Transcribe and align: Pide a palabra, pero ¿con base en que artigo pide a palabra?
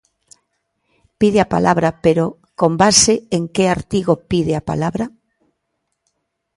Pide 1.19 1.39
a 1.41 1.51
palabra, 1.55 1.89
pero 2.05 2.25
¿con 2.59 2.71
base 2.83 3.13
en 3.37 3.43
que 3.55 3.63
artigo 3.77 4.13
pide 4.29 4.53
a 4.55 4.65
palabra? 4.71 5.05